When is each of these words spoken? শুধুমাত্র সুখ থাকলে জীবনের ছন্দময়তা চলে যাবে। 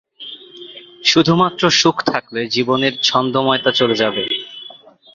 শুধুমাত্র 1.03 1.63
সুখ 1.71 1.97
থাকলে 2.05 2.41
জীবনের 2.47 2.93
ছন্দময়তা 3.01 3.71
চলে 3.71 3.95
যাবে। 3.95 4.23